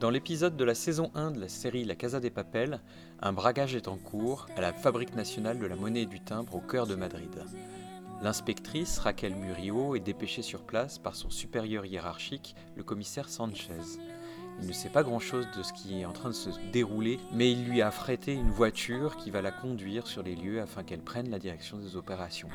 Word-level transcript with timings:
Dans 0.00 0.10
l'épisode 0.10 0.56
de 0.56 0.62
la 0.62 0.76
saison 0.76 1.10
1 1.16 1.32
de 1.32 1.40
la 1.40 1.48
série 1.48 1.84
La 1.84 1.96
Casa 1.96 2.20
des 2.20 2.30
Papel, 2.30 2.80
un 3.20 3.32
bragage 3.32 3.74
est 3.74 3.88
en 3.88 3.96
cours 3.96 4.46
à 4.56 4.60
la 4.60 4.72
Fabrique 4.72 5.16
nationale 5.16 5.58
de 5.58 5.66
la 5.66 5.74
monnaie 5.74 6.02
et 6.02 6.06
du 6.06 6.20
timbre 6.20 6.54
au 6.54 6.60
cœur 6.60 6.86
de 6.86 6.94
Madrid. 6.94 7.44
L'inspectrice 8.22 9.00
Raquel 9.00 9.34
Murillo 9.34 9.96
est 9.96 10.00
dépêchée 10.00 10.42
sur 10.42 10.62
place 10.62 10.98
par 10.98 11.16
son 11.16 11.30
supérieur 11.30 11.84
hiérarchique, 11.84 12.54
le 12.76 12.84
commissaire 12.84 13.28
Sanchez. 13.28 13.98
Il 14.60 14.68
ne 14.68 14.72
sait 14.72 14.88
pas 14.88 15.02
grand-chose 15.02 15.48
de 15.56 15.64
ce 15.64 15.72
qui 15.72 16.00
est 16.00 16.04
en 16.04 16.12
train 16.12 16.28
de 16.28 16.34
se 16.34 16.50
dérouler, 16.72 17.18
mais 17.32 17.50
il 17.50 17.64
lui 17.64 17.82
a 17.82 17.88
affrété 17.88 18.34
une 18.34 18.52
voiture 18.52 19.16
qui 19.16 19.32
va 19.32 19.42
la 19.42 19.50
conduire 19.50 20.06
sur 20.06 20.22
les 20.22 20.36
lieux 20.36 20.60
afin 20.60 20.84
qu'elle 20.84 21.02
prenne 21.02 21.28
la 21.28 21.40
direction 21.40 21.76
des 21.76 21.96
opérations. 21.96 22.48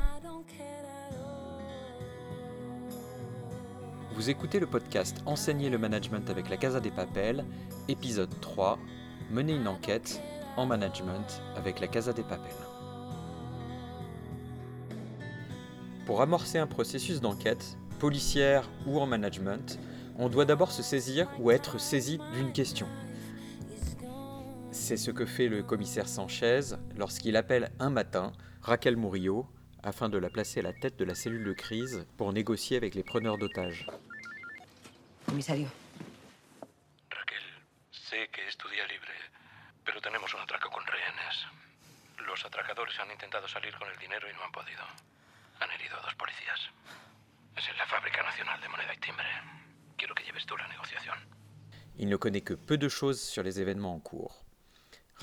Vous 4.24 4.30
écoutez 4.30 4.62
le 4.62 4.68
podcast 4.68 5.18
Enseigner 5.26 5.70
le 5.70 5.78
management 5.78 6.30
avec 6.30 6.50
la 6.50 6.56
Casa 6.56 6.80
des 6.80 6.92
Papels, 6.92 7.44
épisode 7.90 8.30
3, 8.40 8.80
Mener 9.30 9.52
une 9.54 9.68
enquête 9.68 10.22
en 10.56 10.66
management 10.66 11.42
avec 11.58 11.82
la 11.82 11.90
Casa 11.90 12.14
des 12.14 12.24
Papels. 12.24 12.56
Pour 16.06 16.22
amorcer 16.22 16.58
un 16.58 16.68
processus 16.68 17.20
d'enquête, 17.20 17.78
policière 18.00 18.70
ou 18.88 18.98
en 19.02 19.06
management, 19.06 19.78
on 20.18 20.30
doit 20.30 20.46
d'abord 20.46 20.72
se 20.72 20.84
saisir 20.84 21.28
ou 21.42 21.52
être 21.52 21.78
saisi 21.78 22.18
d'une 22.34 22.54
question. 22.54 22.88
C'est 24.72 24.96
ce 24.96 25.12
que 25.12 25.26
fait 25.26 25.50
le 25.50 25.64
commissaire 25.64 26.08
Sanchez 26.08 26.62
lorsqu'il 26.96 27.36
appelle 27.36 27.72
un 27.78 27.90
matin 27.90 28.32
Raquel 28.62 28.96
Murillo 28.96 29.48
afin 29.84 30.08
de 30.08 30.18
la 30.18 30.30
placer 30.30 30.62
à 30.62 30.64
la 30.64 30.72
tête 30.72 30.98
de 30.98 31.04
la 31.04 31.14
cellule 31.14 31.44
de 31.44 31.52
crise 31.52 32.06
pour 32.16 32.32
négocier 32.32 32.78
avec 32.78 32.96
les 32.96 33.04
preneurs 33.04 33.38
d'otages. 33.38 33.86
Comisario. 35.34 35.68
Raquel, 37.10 37.42
sé 37.90 38.30
que 38.30 38.48
es 38.48 38.56
tu 38.56 38.70
día 38.70 38.86
libre, 38.86 39.16
pero 39.84 40.00
tenemos 40.00 40.32
un 40.36 40.42
atraco 40.42 40.70
con 40.70 40.86
rehenes. 40.86 41.48
Los 42.20 42.46
atracadores 42.46 43.00
han 43.00 43.10
intentado 43.10 43.48
salir 43.48 43.76
con 43.76 43.90
el 43.90 43.98
dinero 43.98 44.30
y 44.30 44.34
no 44.36 44.44
han 44.44 44.52
podido. 44.52 44.84
Han 45.60 45.72
herido 45.72 45.98
a 45.98 46.02
dos 46.04 46.14
policías. 46.14 46.60
Es 47.58 47.68
en 47.68 47.78
la 47.80 47.88
Fábrica 47.88 48.22
Nacional 48.22 48.62
de 48.62 48.70
Moneda 48.70 48.94
y 48.94 48.98
Timbre. 48.98 49.26
Quiero 49.98 50.14
que 50.14 50.24
lleves 50.24 50.46
tú 50.46 50.56
la 50.56 50.68
negociación. 50.68 51.18
Il 51.98 52.10
ne 52.10 52.18
connaît 52.18 52.44
que 52.44 52.54
peu 52.54 52.78
de 52.78 52.88
choses 52.88 53.20
sur 53.20 53.44
les 53.44 53.58
événements 53.58 53.96
en 53.96 54.02
cours. 54.02 54.46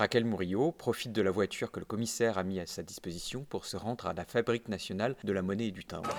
Raquel 0.01 0.25
Murillo 0.25 0.71
profite 0.71 1.11
de 1.13 1.21
la 1.21 1.29
voiture 1.29 1.71
que 1.71 1.79
le 1.79 1.85
commissaire 1.85 2.39
a 2.39 2.43
mis 2.43 2.59
à 2.59 2.65
sa 2.65 2.81
disposition 2.81 3.43
pour 3.43 3.65
se 3.65 3.77
rendre 3.77 4.07
à 4.07 4.13
la 4.13 4.25
Fabrique 4.25 4.67
nationale 4.67 5.15
de 5.23 5.31
la 5.31 5.43
monnaie 5.43 5.67
et 5.67 5.71
du 5.71 5.85
timbre. 5.85 6.09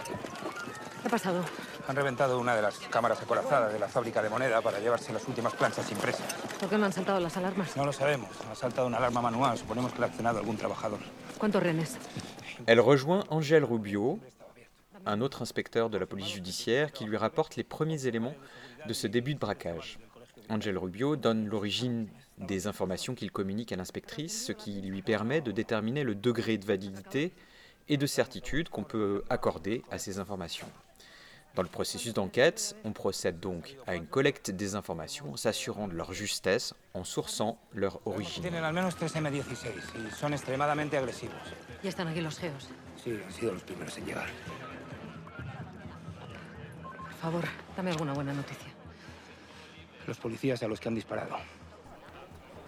¿Qué 1.00 1.08
ha 1.08 1.10
pasado? 1.10 1.40
Han 1.88 1.96
reventado 1.96 2.38
una 2.38 2.54
de 2.54 2.62
las 2.62 2.78
cámaras 2.78 3.20
acorazadas 3.20 3.72
de 3.72 3.80
la 3.80 3.88
fábrica 3.88 4.22
de 4.22 4.28
moneda 4.28 4.62
para 4.62 4.78
llevarse 4.78 5.12
las 5.12 5.26
últimas 5.26 5.52
planchas 5.54 5.90
impresas. 5.90 6.22
¿Por 6.60 6.68
qué 6.68 6.78
no 6.78 6.86
han 6.86 6.92
saltado 6.92 7.18
las 7.18 7.36
alarmas? 7.36 7.76
No 7.76 7.84
lo 7.84 7.92
sabemos. 7.92 8.30
Ha 8.52 8.54
saltado 8.54 8.86
una 8.86 8.98
alarma 8.98 9.20
manual. 9.20 9.58
Suponemos 9.58 9.92
que 9.92 9.98
la 9.98 10.06
ha 10.06 10.10
accionado 10.10 10.38
algún 10.38 10.56
trabajador. 10.56 11.00
¿Cuántos 11.36 11.60
rehenes? 11.60 11.98
Elle 12.68 12.80
rejoint 12.80 13.24
Angèle 13.30 13.64
Rubio, 13.64 14.20
un 15.06 15.20
autre 15.22 15.42
inspecteur 15.42 15.90
de 15.90 15.98
la 15.98 16.06
police 16.06 16.32
judiciaire, 16.32 16.92
qui 16.92 17.04
lui 17.04 17.16
rapporte 17.16 17.56
les 17.56 17.64
premiers 17.64 18.06
éléments 18.06 18.36
de 18.86 18.92
ce 18.92 19.08
début 19.08 19.34
de 19.34 19.40
braquage. 19.40 19.98
Angèle 20.48 20.78
Rubio 20.78 21.16
donne 21.16 21.46
l'origine 21.46 22.08
des 22.38 22.66
informations 22.66 23.14
qu'il 23.14 23.30
communique 23.30 23.72
à 23.72 23.76
l'inspectrice, 23.76 24.46
ce 24.46 24.52
qui 24.52 24.80
lui 24.80 25.02
permet 25.02 25.40
de 25.40 25.52
déterminer 25.52 26.04
le 26.04 26.14
degré 26.14 26.58
de 26.58 26.66
validité 26.66 27.32
et 27.88 27.96
de 27.96 28.06
certitude 28.06 28.68
qu'on 28.68 28.84
peut 28.84 29.24
accorder 29.28 29.82
à 29.90 29.98
ces 29.98 30.18
informations. 30.18 30.68
Dans 31.54 31.62
le 31.62 31.68
processus 31.68 32.14
d'enquête, 32.14 32.74
on 32.82 32.92
procède 32.92 33.38
donc 33.38 33.76
à 33.86 33.94
une 33.94 34.06
collecte 34.06 34.50
des 34.50 34.74
informations, 34.74 35.36
s'assurant 35.36 35.86
de 35.86 35.94
leur 35.94 36.14
justesse 36.14 36.72
en 36.94 37.04
sourçant 37.04 37.58
leur 37.74 38.00
origine. 38.06 38.42
Los 50.06 50.18
policías 50.18 50.62
a 50.62 50.68
los 50.68 50.80
que 50.80 50.88
han 50.88 50.94
disparado 50.94 51.36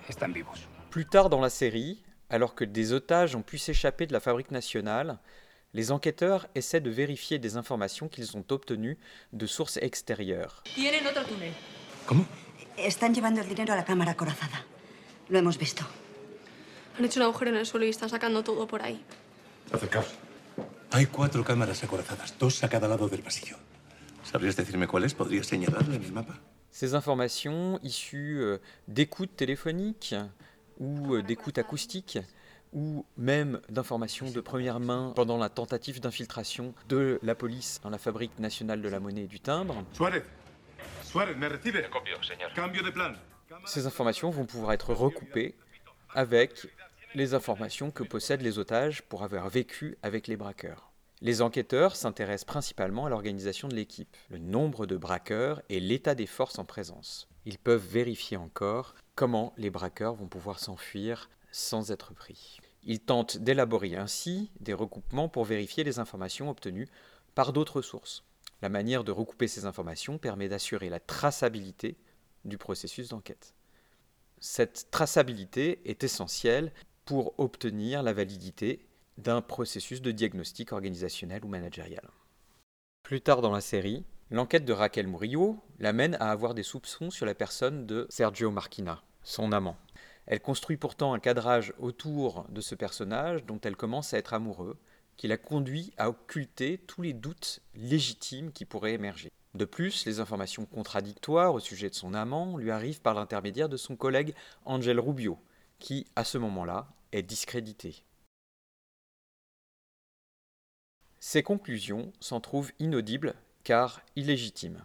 están 0.08 0.32
vivos. 0.32 0.66
Plus 0.90 1.06
tard 1.06 1.28
dans 1.28 1.40
la 1.40 1.50
série, 1.50 2.02
alors 2.30 2.54
que 2.54 2.64
des 2.64 2.92
otages 2.92 3.34
ont 3.34 3.42
pu 3.42 3.58
s'échapper 3.58 4.06
de 4.06 4.12
la 4.12 4.20
fabrique 4.20 4.50
nationale, 4.50 5.18
les 5.72 5.90
enquêteurs 5.90 6.46
essaient 6.54 6.80
de 6.80 6.90
vérifier 6.90 7.38
des 7.38 7.56
informations 7.56 8.08
qu'ils 8.08 8.36
ont 8.36 8.44
obtenues 8.50 8.96
de 9.32 9.46
sources 9.46 9.78
extérieures. 9.78 10.62
Tienen 10.74 11.06
otro 11.06 11.24
túnel. 11.24 11.52
¿Cómo? 12.06 12.26
Están 12.76 13.14
llevando 13.14 13.40
el 13.40 13.48
dinero 13.48 13.72
a 13.72 13.76
la 13.76 13.84
cámara 13.84 14.12
acorazada. 14.12 14.64
Lo 15.28 15.38
hemos 15.38 15.58
visto. 15.58 15.84
Han 16.96 17.04
hecho 17.04 17.18
un 17.18 17.24
agujero 17.24 17.50
en 17.50 17.56
el 17.56 17.66
suelo 17.66 17.86
y 17.86 17.88
están 17.88 18.08
sacando 18.08 18.44
todo 18.44 18.66
por 18.66 18.82
ahí. 18.82 19.02
Acercaos. 19.72 20.14
Hay 20.92 21.06
cuatro 21.06 21.42
cámaras 21.42 21.82
acorazadas, 21.82 22.38
dos 22.38 22.62
a 22.62 22.68
cada 22.68 22.86
lado 22.86 23.08
del 23.08 23.22
pasillo. 23.22 23.56
¿Sabrías 24.22 24.54
decirme 24.54 24.86
cuáles? 24.86 25.12
¿Podrías 25.12 25.46
señalarla 25.46 25.96
en 25.96 26.04
el 26.04 26.12
mapa? 26.12 26.38
Ces 26.74 26.96
informations 26.96 27.78
issues 27.84 28.40
euh, 28.40 28.58
d'écoutes 28.88 29.36
téléphoniques 29.36 30.16
ou 30.80 31.14
euh, 31.14 31.22
d'écoutes 31.22 31.56
acoustiques 31.58 32.18
ou 32.72 33.06
même 33.16 33.60
d'informations 33.68 34.28
de 34.28 34.40
première 34.40 34.80
main 34.80 35.12
pendant 35.14 35.38
la 35.38 35.48
tentative 35.48 36.00
d'infiltration 36.00 36.74
de 36.88 37.20
la 37.22 37.36
police 37.36 37.80
dans 37.84 37.90
la 37.90 37.98
fabrique 37.98 38.36
nationale 38.40 38.82
de 38.82 38.88
la 38.88 38.98
monnaie 38.98 39.22
et 39.22 39.26
du 39.28 39.38
timbre. 39.38 39.84
Suárez. 39.92 40.24
Suárez, 41.04 41.36
¿me 41.36 41.46
recibe? 41.46 41.76
Copio, 41.90 42.20
señor. 42.24 42.52
Cambio 42.56 42.82
de 42.82 42.90
plan. 42.90 43.12
Ces 43.66 43.86
informations 43.86 44.30
vont 44.30 44.44
pouvoir 44.44 44.72
être 44.72 44.94
recoupées 44.94 45.54
avec 46.12 46.66
les 47.14 47.34
informations 47.34 47.92
que 47.92 48.02
possèdent 48.02 48.42
les 48.42 48.58
otages 48.58 49.02
pour 49.02 49.22
avoir 49.22 49.48
vécu 49.48 49.96
avec 50.02 50.26
les 50.26 50.36
braqueurs. 50.36 50.90
Les 51.24 51.40
enquêteurs 51.40 51.96
s'intéressent 51.96 52.44
principalement 52.44 53.06
à 53.06 53.08
l'organisation 53.08 53.66
de 53.66 53.74
l'équipe, 53.74 54.14
le 54.28 54.36
nombre 54.36 54.84
de 54.84 54.98
braqueurs 54.98 55.62
et 55.70 55.80
l'état 55.80 56.14
des 56.14 56.26
forces 56.26 56.58
en 56.58 56.66
présence. 56.66 57.28
Ils 57.46 57.56
peuvent 57.56 57.86
vérifier 57.88 58.36
encore 58.36 58.94
comment 59.14 59.54
les 59.56 59.70
braqueurs 59.70 60.16
vont 60.16 60.28
pouvoir 60.28 60.58
s'enfuir 60.58 61.30
sans 61.50 61.90
être 61.90 62.12
pris. 62.12 62.58
Ils 62.82 63.00
tentent 63.00 63.38
d'élaborer 63.38 63.96
ainsi 63.96 64.50
des 64.60 64.74
recoupements 64.74 65.30
pour 65.30 65.46
vérifier 65.46 65.82
les 65.82 65.98
informations 65.98 66.50
obtenues 66.50 66.88
par 67.34 67.54
d'autres 67.54 67.80
sources. 67.80 68.22
La 68.60 68.68
manière 68.68 69.02
de 69.02 69.10
recouper 69.10 69.48
ces 69.48 69.64
informations 69.64 70.18
permet 70.18 70.50
d'assurer 70.50 70.90
la 70.90 71.00
traçabilité 71.00 71.96
du 72.44 72.58
processus 72.58 73.08
d'enquête. 73.08 73.54
Cette 74.40 74.90
traçabilité 74.90 75.80
est 75.86 76.04
essentielle 76.04 76.70
pour 77.06 77.32
obtenir 77.38 78.02
la 78.02 78.12
validité 78.12 78.86
d'un 79.19 79.41
processus 79.41 80.02
de 80.02 80.10
diagnostic 80.10 80.72
organisationnel 80.72 81.44
ou 81.44 81.48
managérial. 81.48 82.08
Plus 83.02 83.20
tard 83.20 83.42
dans 83.42 83.52
la 83.52 83.60
série, 83.60 84.04
l'enquête 84.30 84.64
de 84.64 84.72
Raquel 84.72 85.06
Murillo 85.06 85.58
l'amène 85.78 86.16
à 86.20 86.30
avoir 86.30 86.54
des 86.54 86.62
soupçons 86.62 87.10
sur 87.10 87.26
la 87.26 87.34
personne 87.34 87.86
de 87.86 88.06
Sergio 88.08 88.50
Marquina, 88.50 89.02
son 89.22 89.52
amant. 89.52 89.76
Elle 90.26 90.41
construit 90.41 90.76
pourtant 90.76 91.12
un 91.12 91.19
cadrage 91.19 91.75
autour 91.78 92.47
de 92.48 92.60
ce 92.60 92.75
personnage 92.75 93.44
dont 93.44 93.60
elle 93.62 93.76
commence 93.76 94.14
à 94.14 94.19
être 94.19 94.32
amoureux, 94.32 94.78
qui 95.16 95.28
la 95.28 95.36
conduit 95.36 95.92
à 95.96 96.08
occulter 96.08 96.78
tous 96.78 97.02
les 97.02 97.12
doutes 97.12 97.60
légitimes 97.75 98.50
qui 98.52 98.64
pourraient 98.64 98.94
émerger. 98.94 99.31
De 99.54 99.64
plus, 99.64 100.04
les 100.06 100.19
informations 100.19 100.66
contradictoires 100.66 101.54
au 101.54 101.60
sujet 101.60 101.88
de 101.88 101.94
son 101.94 102.14
amant 102.14 102.56
lui 102.56 102.72
arrivent 102.72 103.00
par 103.00 103.14
l'intermédiaire 103.14 103.69
de 103.69 103.76
son 103.76 103.94
collègue 103.94 104.34
Angel 104.64 104.98
Rubio, 104.98 105.38
qui, 105.78 106.06
à 106.16 106.25
ce 106.25 106.38
moment-là, 106.38 106.88
est 107.12 107.22
discrédité. 107.22 108.02
Ces 111.26 111.42
conclusions 111.42 112.12
s'en 112.20 112.38
trouvent 112.38 112.70
inaudibles 112.78 113.32
car 113.64 114.02
illégitimes. 114.14 114.84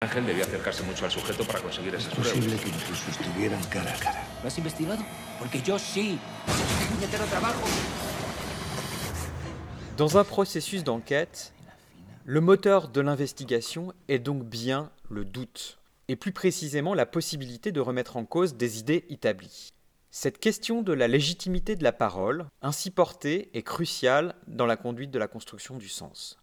Ángel 0.00 0.26
debía 0.26 0.42
acercarse 0.42 0.82
mucho 0.82 1.04
al 1.04 1.12
sujeto 1.12 1.44
para 1.44 1.60
conseguir 1.60 1.94
esas 1.94 2.12
pruebas. 2.12 2.32
que 2.34 2.68
incluso 2.68 3.08
estuvieran 3.08 3.62
cara 3.70 3.92
a 3.92 3.96
cara. 3.96 4.24
¿Lo 4.42 4.48
has 4.48 4.58
investigado? 4.58 5.04
Porque 5.38 5.62
yo 5.62 5.78
sí. 5.78 6.18
¡Puñetero 6.90 7.24
trabajo! 7.26 7.64
Dans 9.96 10.18
un 10.18 10.24
processus 10.24 10.82
d'enquête, 10.82 11.52
le 12.24 12.40
moteur 12.40 12.88
de 12.88 13.00
l'investigation 13.00 13.92
est 14.08 14.18
donc 14.18 14.42
bien 14.42 14.90
le 15.08 15.24
doute, 15.24 15.78
et 16.08 16.16
plus 16.16 16.32
précisément 16.32 16.94
la 16.94 17.06
possibilité 17.06 17.70
de 17.70 17.78
remettre 17.78 18.16
en 18.16 18.24
cause 18.24 18.56
des 18.56 18.80
idées 18.80 19.04
établies. 19.08 19.70
Cette 20.18 20.38
question 20.38 20.80
de 20.80 20.94
la 20.94 21.08
légitimité 21.08 21.76
de 21.76 21.84
la 21.84 21.92
parole, 21.92 22.46
ainsi 22.62 22.90
portée, 22.90 23.50
est 23.52 23.62
cruciale 23.62 24.34
dans 24.46 24.64
la 24.64 24.78
conduite 24.78 25.10
de 25.10 25.18
la 25.18 25.28
construction 25.28 25.76
du 25.76 25.90
sens. 25.90 26.38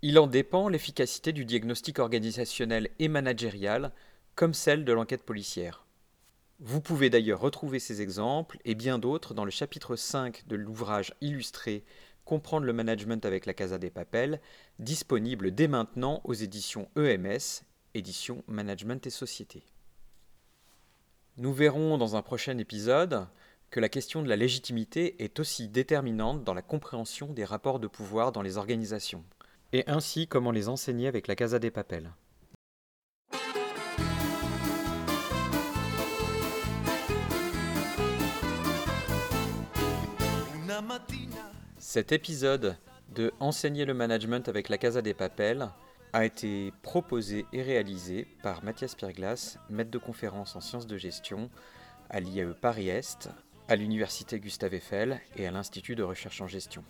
Il 0.00 0.18
en 0.18 0.26
dépend 0.26 0.70
l'efficacité 0.70 1.34
du 1.34 1.44
diagnostic 1.44 1.98
organisationnel 1.98 2.88
et 2.98 3.08
managérial, 3.08 3.92
comme 4.34 4.54
celle 4.54 4.86
de 4.86 4.94
l'enquête 4.94 5.26
policière. 5.26 5.84
Vous 6.58 6.80
pouvez 6.80 7.10
d'ailleurs 7.10 7.40
retrouver 7.40 7.80
ces 7.80 8.00
exemples 8.00 8.56
et 8.64 8.74
bien 8.74 8.98
d'autres 8.98 9.34
dans 9.34 9.44
le 9.44 9.50
chapitre 9.50 9.94
5 9.94 10.46
de 10.46 10.56
l'ouvrage 10.56 11.12
illustré 11.20 11.84
Comprendre 12.24 12.64
le 12.64 12.72
management 12.72 13.26
avec 13.26 13.44
la 13.44 13.52
Casa 13.52 13.76
des 13.76 13.90
Papels, 13.90 14.40
disponible 14.78 15.54
dès 15.54 15.68
maintenant 15.68 16.22
aux 16.24 16.32
éditions 16.32 16.88
EMS, 16.96 17.62
éditions 17.92 18.42
Management 18.46 19.06
et 19.06 19.10
Société. 19.10 19.64
Nous 21.40 21.52
verrons 21.52 21.98
dans 21.98 22.16
un 22.16 22.22
prochain 22.22 22.58
épisode 22.58 23.28
que 23.70 23.78
la 23.78 23.88
question 23.88 24.22
de 24.22 24.28
la 24.28 24.34
légitimité 24.34 25.22
est 25.22 25.38
aussi 25.38 25.68
déterminante 25.68 26.42
dans 26.42 26.52
la 26.52 26.62
compréhension 26.62 27.32
des 27.32 27.44
rapports 27.44 27.78
de 27.78 27.86
pouvoir 27.86 28.32
dans 28.32 28.42
les 28.42 28.56
organisations, 28.56 29.22
et 29.72 29.84
ainsi 29.86 30.26
comment 30.26 30.50
les 30.50 30.68
enseigner 30.68 31.06
avec 31.06 31.28
la 31.28 31.36
Casa 31.36 31.60
des 31.60 31.70
Papels. 31.70 32.10
Cet 41.78 42.10
épisode 42.10 42.76
de 43.14 43.32
Enseigner 43.38 43.84
le 43.84 43.94
management 43.94 44.48
avec 44.48 44.68
la 44.68 44.76
Casa 44.76 45.02
des 45.02 45.14
Papels 45.14 45.68
a 46.12 46.24
été 46.24 46.72
proposé 46.82 47.46
et 47.52 47.62
réalisé 47.62 48.26
par 48.42 48.64
Mathias 48.64 48.94
Pirglas, 48.94 49.58
maître 49.70 49.90
de 49.90 49.98
conférence 49.98 50.56
en 50.56 50.60
sciences 50.60 50.86
de 50.86 50.96
gestion 50.96 51.50
à 52.10 52.20
l'IAE 52.20 52.54
Paris-Est, 52.54 53.30
à 53.68 53.76
l'Université 53.76 54.40
Gustave 54.40 54.74
Eiffel 54.74 55.20
et 55.36 55.46
à 55.46 55.50
l'Institut 55.50 55.94
de 55.94 56.02
recherche 56.02 56.40
en 56.40 56.46
gestion. 56.46 56.84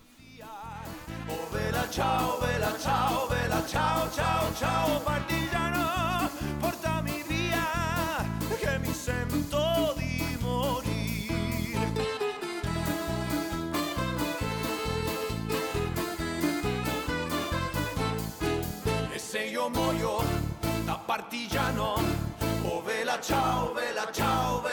Io 19.69 19.70
muoio 19.70 20.25
da 20.85 20.94
partigiano, 20.94 21.94
oh 22.65 22.82
vela 22.82 23.20
ciao, 23.20 23.75
vela 23.75 24.11
ciao, 24.11 24.62
vela 24.62 24.68